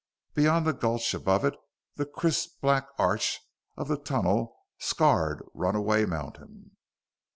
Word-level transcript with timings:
Beyond 0.33 0.65
the 0.65 0.73
gulch, 0.73 1.13
above 1.13 1.45
it, 1.45 1.53
the 1.95 2.07
crisp 2.07 2.59
black 2.59 2.87
arch 2.97 3.39
of 3.77 3.87
the 3.87 3.99
tunnel 3.99 4.57
scarred 4.79 5.43
Runaway 5.53 6.05
Mountain. 6.05 6.75